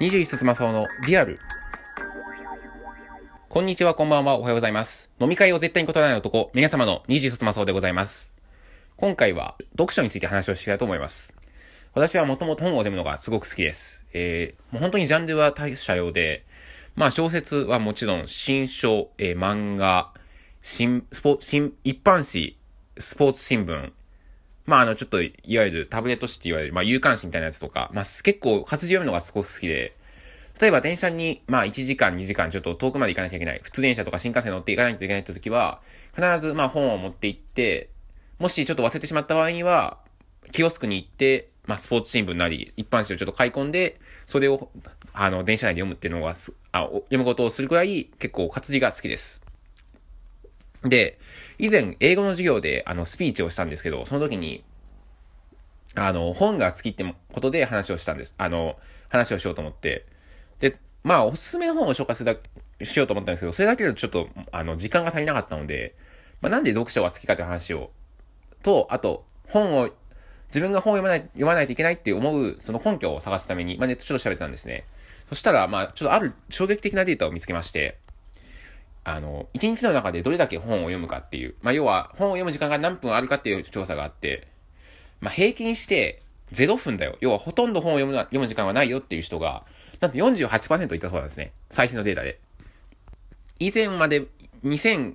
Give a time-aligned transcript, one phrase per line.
[0.00, 1.40] 21冊マサオのリアル。
[3.48, 5.10] こんにちは、こんばんは、おはようございます。
[5.20, 8.32] 飲み会を絶対に断らない男、皆様の21冊マサオでございます。
[8.96, 11.34] 今回は、読書について話をしたいと思います。
[11.94, 14.06] 私はもともと本を読むのがすごく好きです。
[14.12, 16.44] えー、もう本当にジャンルは多種多様で、
[16.94, 20.12] まあ小説はもちろん、新書、えー、漫画、
[20.62, 22.56] 新、スポ、新、一般紙、
[22.98, 23.90] スポーツ新聞、
[24.68, 29.96] まああの、ちょっと、いわゆるタブレット紙って言われる、まあ有刊紙みたいなやつとか、まあ結構活字読むのがすごく好きで、
[30.60, 33.60] 例えば電車に、まあ1時間2時間ちょっと遠くまで行かなきゃいけない。
[33.62, 35.80] 普通電車とか新幹線乗って行かないといけないって時は、
[36.14, 37.88] 必ずまあ本を持って行って、
[38.38, 39.96] もしちょっと忘れてしまった場合には、
[40.52, 44.68] キオスクに行って、まあスポーツ新聞なり、一般紙をちょっと買い込んで、それを、
[45.14, 49.48] あの、電車内で読むっていうのがす、あ、読むことをするくらい結構活字が好きです。
[50.84, 51.18] で、
[51.58, 54.62] 以前、英語の授業で、あの、スピーチをしたんですけど、その時に、
[55.94, 58.34] あの、本が好きってことで話をしたんです。
[58.38, 58.76] あの、
[59.08, 60.06] 話をしようと思って。
[60.60, 62.38] で、まあ、おすすめの本を紹介する
[62.80, 65.94] だ、しようと思ったんですけど、それだけでちょっと、あの、時間が足りなかったので、
[66.40, 67.90] まあ、なんで読書が好きかという話を、
[68.62, 69.90] と、あと、本を、
[70.48, 74.84] 自分が本を読まない、読まないといけないって思う、その根拠を探すために、まあ、ネットちょっと調べてたんですね。
[75.28, 77.98] そしたら、まあ、ちょっとある衝撃的なデータを見つけまして、
[79.04, 84.48] あの、一日の中でどれだけ本を読むかっていう、まあ、要は、本を読む時間が何分あるかっていう調査があって、
[85.20, 87.16] まあ、平均して0分だよ。
[87.20, 89.64] 要は、ほとんど本を読むな読む時間はないよっていう人が、
[90.00, 91.52] なんと48%いたそうなんですね。
[91.70, 92.38] 最新のデータで。
[93.58, 94.26] 以前まで
[94.64, 95.14] 2000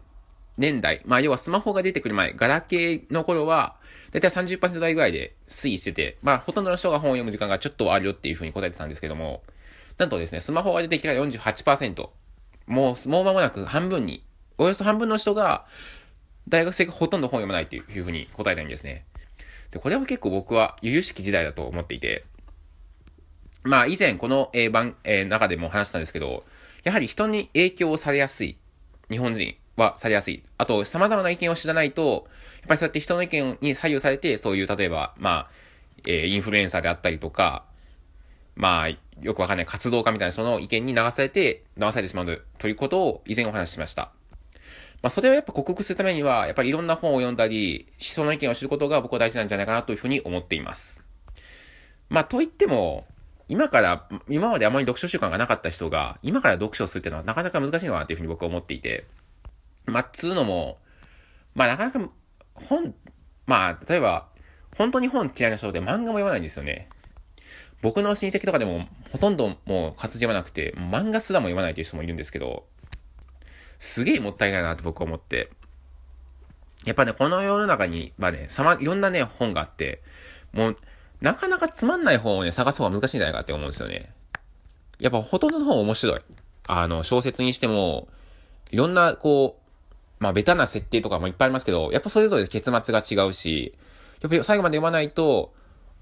[0.58, 3.78] 年代、まあ、要はスマホが出てくる前、ガラケーの頃は、
[4.12, 9.42] だいたい30%台ぐらいで推移してて、まあ、ほとんどの人が本を読む時間がちょっとあるよっていうふうに答えてたんですけども、
[9.98, 12.10] なんとですね、スマホが出てきたら48%。
[12.68, 14.24] もう、もう間もなく半分に、
[14.58, 15.66] およそ半分の人が、
[16.48, 19.06] 大学生がほとんど本を読まないっていうふうに答えたんですね。
[19.74, 22.26] で、これは結構僕は由々しき時代だと思っていて、
[23.64, 26.44] まあ以前この、えー、番、え、中でも話したんですけど、
[26.84, 28.58] やはり人に影響をされやすい。
[29.10, 30.44] 日本人はされやすい。
[30.60, 32.28] あと、様々な意見を知らないと、
[32.62, 35.52] やっぱりそうやって人の意見に左右されて、そういう、例えば、まあ、
[36.06, 37.66] え、インフルエンサーであったりとか、
[38.56, 44.12] まあ、よくわかんない活動家みたいな人の意見に流されて、流されてしまうということを以前お話ししました。
[45.04, 51.04] まあ、それをやっぱ克服するためには、やっぱりいろんな本を読んだり、人の意見を知ることが僕は大事なんじゃないかなというふうに思っています。
[52.08, 53.06] まあ、と言っても、
[53.50, 59.06] 今から、今まであまり読書習慣がなかった人が、今から読書をするっていうのはなかなか難しいのかなというふうに僕は思っていて。
[59.88, 60.80] まあ、つうのも、
[61.54, 62.10] まあ、なかなか、
[62.54, 62.96] 本、
[63.46, 64.30] まあ、例えば、
[64.78, 66.88] 本当に本嫌いな人で漫画も読まないんですよね。
[67.82, 72.66] 僕の親戚とかでも、ほとんどもう活字読まなくて、漫画すらも読まないという人もいるんですけど、
[73.84, 75.50] すげえもったいないなって僕は思って。
[76.86, 80.02] やっぱね、この世の中に、まあね、さま、いろんなね、本があって、
[80.54, 80.78] もう、
[81.20, 84.14] なかなかつまんない本をね、探す方が難しいんじゃないかって思うんですよね。
[85.00, 86.22] やっぱほとんどの本面白い。
[86.66, 88.08] あの、小説にしても、
[88.72, 93.74] いろんな、こう、まあ、ベタな設定とかもいっぱいありますけど、やっぱそれぞれ結末が違うし、
[94.22, 95.54] やっぱり最後まで読まないと、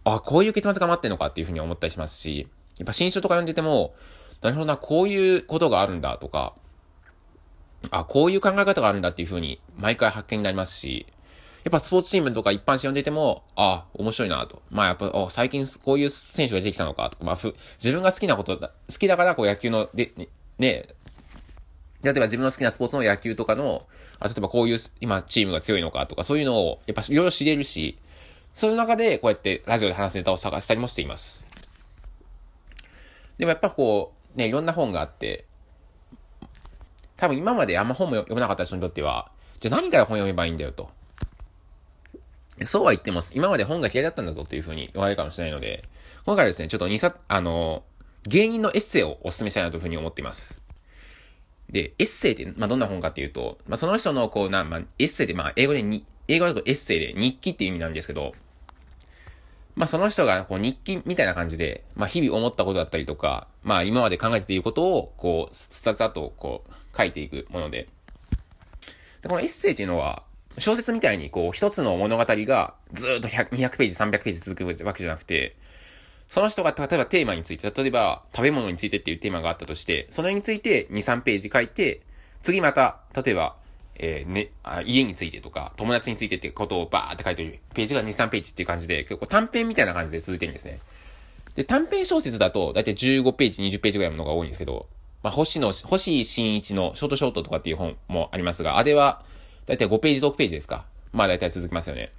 [0.03, 2.47] あ、こういう結末が待ってんのかっていうふうに思ったりしますし、
[2.77, 3.95] やっぱ新書とか読んでても、
[4.43, 6.53] なるほどな、こういうことがあるんだとか、
[7.89, 11.07] あ、こういう考え方があるんだっていうふうに毎回発見になりますし、
[11.63, 14.61] やっぱスポーツ新聞とか一般紙読んでても、あ、面白いなと。
[14.71, 20.27] まあやっぱ、最近こういう選手が出てきたのかとか、まあふ、自分が好きなことだ、好きだからこう野球の、で、ね、
[20.57, 20.87] ね
[22.03, 23.85] 例えば自分の好きなスポーツの野球とかの、
[24.19, 27.97] あ例えばこういう今チームが強いのかとか、そういうのをやっぱいろいろ知れるし、
[28.53, 31.45] そういう中でこうやってラジオで話すネタを探したりもしています。
[33.37, 35.45] でもやっぱこう、ね、いろんな本があって、
[37.21, 40.89] 多分今まであんま本も読めなかった人にとっては、じゃあ何から本読めばいいんだよと。
[42.63, 45.83] そうは言っても、今まで本が嫌いだったんだぞというふうに言われるかもしれないので、
[46.25, 47.83] 今回はですね、ちょっと2冊、あの、
[48.23, 50.59] 芸人のエッセイをお勧めしたいなというふうに思っています。
[51.69, 58.31] で、エッセイって、まあ、どんな本かっていうと、まあ、その人の、こう、な、まあ、エッセイで、まあ、英語でに、英語だとエッセイで日記っていう意味なんですけど、
[59.81, 67.89] まあ、その人が、こう、日記みたいな感じで、まあ、日々思ったことだったりとか、まあ、今まで考えていることを、こう、スタスタと、こう、書いていくもので。
[69.23, 70.21] で、このエッセイっていうのは、
[70.59, 75.55] 小説みたいに、こう、一つの物語が、ずっと100 200ページ、300ページ続くわけじゃなくて、
[76.29, 82.01] その人が、例えばテーマについて、例えば食べ物についてっていうテーマがあったとして、それについて2、3ページ書いて、
[82.43, 83.55] 次また、例えば、
[83.95, 90.79] えー、ね、あ家についてとか、友達についてってことをバーって書いてるページが2、3ページっていう感じで、結構短編みたいな感じで続いてるんですね。
[91.55, 94.87] で、短編小説だと、だいたい15ページ、20ページぐらいのものが多いんですけど、
[95.23, 99.23] まあ、星の、星新一のショートショートとかっていう本もありますが、あれは、
[99.65, 100.85] だいたい5ページ、6ページですか。
[101.11, 102.11] まあ、だいたい続きますよね。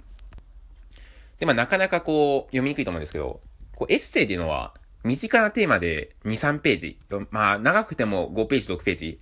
[1.39, 3.41] で、まあ、なかなかこう、読みにくいと思うんですけど、
[3.75, 4.73] こう、エッセイっていうのは、
[5.03, 6.97] 身近なテーマで2、3ページ。
[7.31, 9.19] まあ、長くても5ページ、6ページ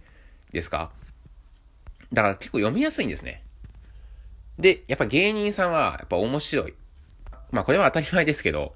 [0.51, 0.92] ですか
[2.13, 3.44] だから結構読みやすいんですね。
[4.60, 6.74] で、やっぱ芸人さんは、やっぱ面白い。
[7.52, 8.69] まあ、これは当たり前ですけど、やっ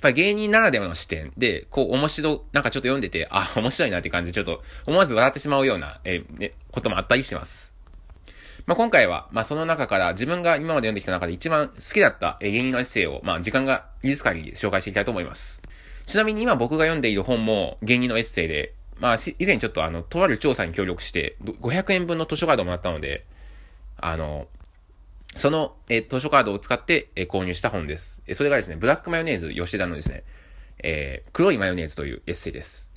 [0.00, 7.74] ぱ芸人ならではの視点で、こう、面白、なんかちょっと読んでて、あ、面白いなって感じで、ちょっと、思わず笑ってしまうような、えね、こともあったりしてます。
[8.68, 15.62] まあ、今回は、まあ、その中から自分が今まで読んできた中で一番好きだった芸人のエッセイを、まあ、時間が許す限り紹介していきたいと思います。
[16.04, 23.24] ちなみに今僕が読んでいる本も芸人のエッセイで、まあ、以前ちょっとあの、とある調査に協力して、500円分の図書カードをもらったので、
[23.96, 24.48] あの、
[25.36, 28.22] その、え図書カードを使って、え購入した本です。
[28.26, 30.24] えそれがですね、ブラックマヨネーズ吉田のですね、
[30.82, 32.90] えー、黒いマヨネーズというエッセイです。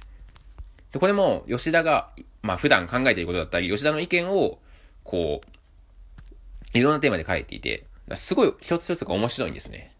[0.91, 2.09] で、これも、吉田が、
[2.41, 4.59] まあ、普段考えていることだったり、吉田の意見を、
[5.03, 9.93] こう、いろんなテーマで書いていて、すごい一つ一つが面白いんですね。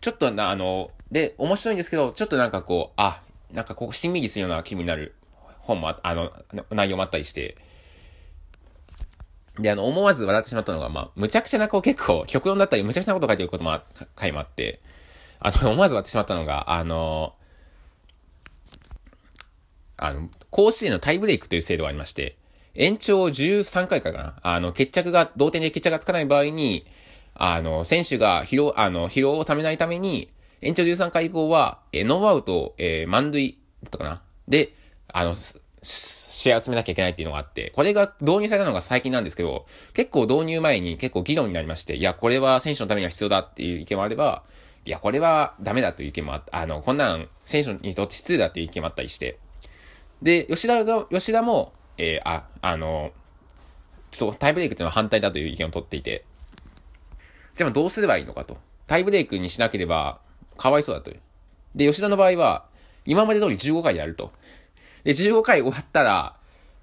[0.00, 3.22] ちょっとな、あの、で、面白いんですけど、ちょっとなんかこう、あ、
[3.52, 5.14] なんかこう、しんみりするような気分になる
[5.58, 6.32] 本もあ、あの、
[6.70, 7.56] 内容もあったりして、
[9.58, 13.84] で、あの、思わず笑ってしまったのが、まあ、むちゃくちゃな、こう結構、極論だったり、むちゃくちゃなこと書いてることもあ、
[14.16, 14.80] 回もあって、
[15.38, 17.34] あの、 思わず笑ってしまったのが、あの、
[19.96, 22.36] あの、甲子園のタイブレイクという制度がありまして、
[22.74, 24.36] 延長13回かな。
[24.42, 26.86] あの、決着が、同点で決着がつかない場合に、
[27.34, 30.30] あの、選手が疲労、あの、疲労をためないために、
[30.62, 34.22] 延長13回以降は、えノーアウト、えー、満塁だったかな。
[34.48, 34.74] で、
[35.08, 35.34] あの、
[35.82, 44.42] 試合を進めなきゃいけないっていうのがあって、これが導入されたのが最近なんですけど、結構導入前に結構議論になりまして、いや、これは選手のためには必要だっていう意見もあれば、
[44.84, 49.38] いや、これはダメだという意見もあった、あの、こんなん選手にとって失礼だっていう意見もあったりして、
[50.22, 53.12] で、吉田が、吉田も、えー、あ、あの、
[54.10, 56.24] ちょっとタイブレイクっていうのは反対だという意見を取っていて、
[57.56, 58.58] じゃあどうすればいいのかと。
[58.86, 60.20] タイブレイクにしなければ、
[60.60, 61.10] かわいそうだと。
[61.74, 62.66] で、吉田の場合は、
[63.06, 64.30] 今まで通り15回やると。
[65.04, 66.36] で、15回終わったら、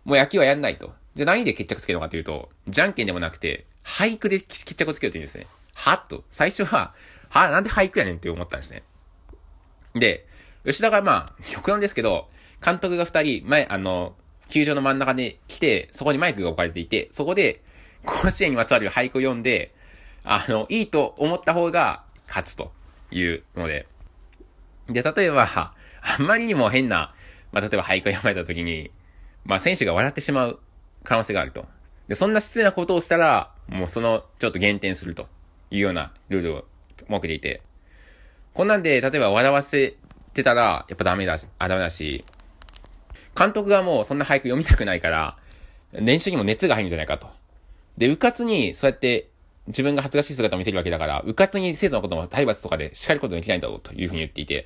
[0.03, 0.94] もう野球はやんないと。
[1.13, 5.45] じゃあ何で決着つけるのかというと、じゃんけんでもなくて、俳句で決着をつけるというんですね。
[5.75, 6.24] はっと。
[6.31, 6.95] 最初は、
[7.29, 8.81] は、なんで俳句やねんって思ったんですね。
[9.94, 10.25] で、
[10.65, 12.29] 吉田がまあ、極論ですけど、
[12.65, 14.15] 監督が二人、前、あの、
[14.50, 17.62] 球場の真ん中で来て、そこにマイクが置かれていて、そこで、
[18.06, 19.75] 甲子園にまつわる俳句を読んで、
[20.24, 22.71] あの、いいと思った方が勝つと
[23.12, 23.88] いうので。
[24.89, 25.48] で、例えば、
[26.01, 27.13] あんまりにも変な
[27.51, 28.92] まあ、例えば俳句を読まれた時に、
[29.45, 30.59] まあ、選手が笑ってしまう
[31.04, 31.65] 可能性があると。
[32.07, 35.27] で、そんな失礼なことをしたら、もうその、ちょっと減点すると
[35.71, 36.65] いうようなルールを
[37.00, 37.62] 設けていて、
[38.54, 39.95] こんなんで、例えば笑わせ
[40.33, 42.25] てたら、やっぱダメだし、あ、ダメだし、
[43.38, 45.38] 監督がもうそんな俳句読みたくないから、
[45.94, 47.27] 練習にも熱が入るんじゃないかと。
[47.98, 49.30] で、うかつに、そうやって
[49.68, 54.66] 自分が恥ずかしい姿を見せるわけだから、うかつに生徒のことも体罰とかで叱ることできないんだろうというふうに言っていて、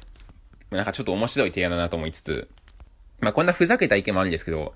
[0.70, 2.48] なんかちょっと面白い提案だなと思いつつ、
[3.20, 4.74] まあ、こんなふざけた意見もあるんですけど、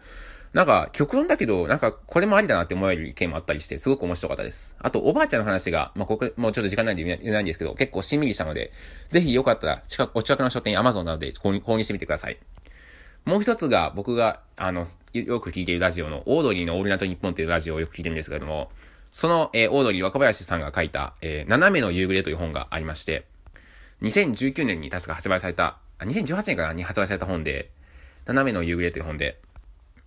[0.54, 4.74] なんか、極論だけど、なんか、これもありだなって思える意見もあったりして、すごく面白かったです。
[4.80, 8.72] あと、おばあちゃんの話が、まあ、ここ、もうちょっと時間ないんで言えないんですけど、結構しんみりしたので、
[9.10, 12.38] ぜひよかったら、近く、お近くの書店、アマゾンなどで購入購入してみてください。
[13.26, 18.72] もう一つが、僕が、あの、よく聞いているラジオの、オードリーのオールナイトニッポンというラジオをよく聞いてるんですけれども、
[19.16, 23.26] その、えー、オードリー若林さんが書いた、えー、斜めの夕暮れという本がありまして、
[24.02, 27.72] 2019年に確か発売された、あ2018年からに発売された本で、
[28.26, 29.40] 斜めの夕暮れという本で、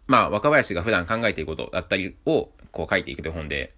[0.09, 3.73] まあ、若林が普段考えていることだったりを、こう書いていくという本で、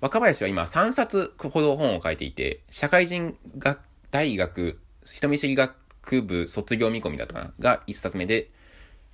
[0.00, 3.80] 若林は今3冊ほど本を書いていて、社会人学
[4.12, 8.48] 大学人見知り学部卒業見込みだったかなが1冊目で、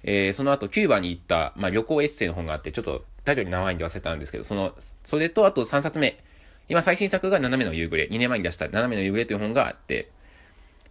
[0.02, 6.22] えー、その後キューバに行った、まあ、旅行エッセイの本があって、ちょっとタイトル名前に忘れたんですけど、その、それとあと3冊目。
[6.68, 8.08] 今最新作が斜めの夕暮れ。
[8.08, 10.10] 2年前に出した斜めの夕暮れという本があって、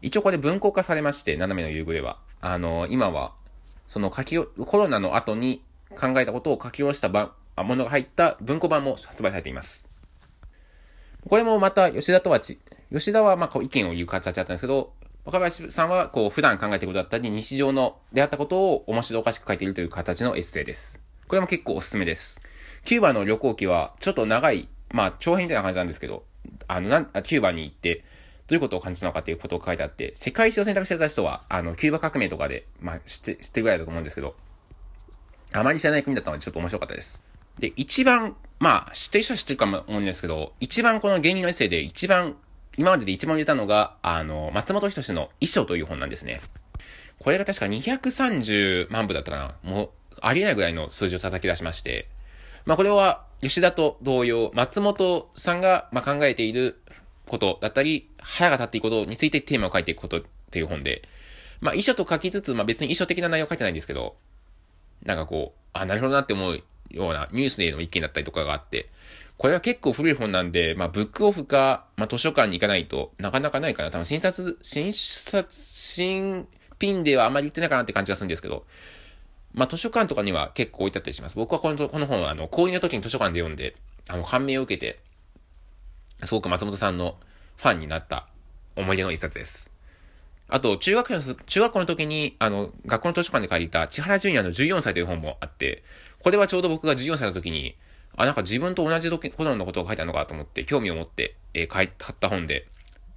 [0.01, 2.17] 一応これ文庫化されまして、斜めの夕暮れは。
[2.41, 3.33] あのー、今は
[3.87, 5.63] その書き、コロナの後に
[5.95, 9.87] 考えたことを書き下ろした版、ものが入った文庫版も発売されています。
[11.29, 12.59] これもまた吉田とはち、
[12.91, 14.93] 吉田はまあ意見を言う形だったんですけど、
[15.25, 21.01] 若林さんはこう普段考えていることだったり、日常の出会ったことを面白おかしく書いているという形のエッセイです。
[21.27, 22.41] これも結構おすすめです。
[22.85, 26.25] キューバの旅行記はちょっと長い、まあ長編みたいな感じなんですけど、
[26.67, 28.03] あの、なん、キューバに行って、
[28.47, 34.35] どういうことを感じたのかということを書いてあって、世界史を選択してた人は、あの、キューバ革命とかで、まあ、知って、知ってぐらいだと思うんですけど、
[35.53, 37.25] あまり知らない国だったのでちょっと面白かったです。
[37.59, 42.35] で、一番、まあ、知ってる人は知ってるかも思うんですけど、一番この芸人のエッセイで一番、
[42.75, 46.41] 今までで一番売れたのが、あの、松本人志の衣装という本なんですね。
[47.19, 49.55] これが確か230万部だったかな。
[49.63, 49.89] もう、
[50.25, 52.07] ありえないぐらいの数字を叩き出しまして、
[52.65, 56.79] まあこれは、吉田と同様、松本さんが、まあ、考えている
[57.27, 61.01] ことだったり、腹が立っていくことについてテーマを書いていくことっていう本で、
[61.59, 64.15] まあ、遺書と書きつつ、まあ別に遺書的な内容書いてないんですけど、
[65.03, 68.89] なんかこう、あ、なるほどなって思うようなニュースでの意見だったりとかがあって、
[69.37, 73.91] これは結構古い本なんで、まあ、ブックオフか、まあ、図書館に行かないとなかなかないかな。
[73.91, 76.47] 多分、診察、診察、新
[76.79, 78.65] 品ではあまり売ってないかなって感じがするんですけど、
[79.53, 81.35] まあ、図書館とかには結構置いてあったりします。
[81.35, 83.75] 僕はこのこの本は、あの、講義の時に図書館で読んで、
[84.07, 84.99] あの、感銘を受けて、
[86.25, 87.17] すごく松本さんの
[87.57, 88.27] ファンになった
[88.75, 89.69] 思い出の一冊です。
[90.49, 95.83] あと、中学の、中学校の時に、あの、学校の図書館で借りた、千原ジュニアの14歳という本もあって、
[96.19, 97.75] これはちょうど僕が14歳の時に、
[98.15, 102.67] あ、なんか自分と同じことのことが書いてあるのかと思って、興味を持って、えー、買った本で、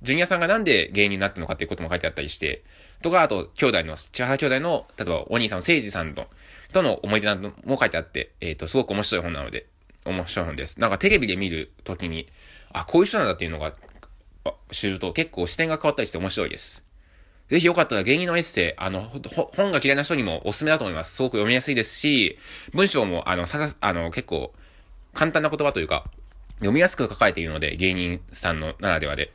[0.02, 2.62] ジュニアさんがなんで芸人になったのかっていうことも書いてあったりして、
[3.02, 6.26] とか、あと、兄弟の、千原兄弟の、例えば、お兄さんの誠治さんの、
[6.72, 9.66] との思い出なども書いてあって、えっ、ー、と、すごく面白い本なので、
[10.04, 10.80] 面白い本です。
[10.80, 12.28] なんかテレビで見るときに、
[12.72, 13.74] あ、こういう人なんだっていうのが、
[14.70, 16.82] 知ると結構視点が変わったりして面白いです。
[17.50, 19.08] ぜひよかったら芸人のエッセイ、あの、
[19.56, 21.14] 本が嫌いな人にもおすすめだと思います。
[21.14, 22.38] すごく読みやすいですし、
[22.72, 24.52] 文章も、あの、さあの、結構、
[25.14, 26.04] 簡単な言葉というか、
[26.56, 29.32] 読みやすく書かれているので、芸人さんのならではで。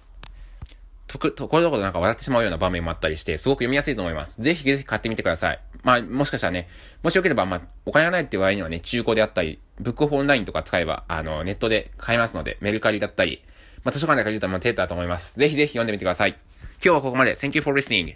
[1.12, 4.42] と、ところどころなんか笑ってしまうような場面もあったりして、すごく読みやすいと思います。
[4.42, 5.60] ぜひぜひ買ってみてください。
[5.84, 6.68] まあ、もしかしたらね、
[7.04, 13.44] もしよければ、まあ、お金がないって場合にはね、中古であったり、ブックオフオンラインとか使えば、あの、ネットで買えますので、メルカリだったり、
[13.84, 15.40] まあ、図書館で借りるとまあ、手だと思います。
[15.40, 16.32] ぜひぜひ読んでみてください。
[16.32, 16.40] 今
[16.82, 17.36] 日はここまで。
[17.36, 18.08] Thank you for listening.